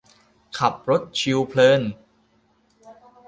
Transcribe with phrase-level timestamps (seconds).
[0.57, 1.81] ขับรถชิลเพลิน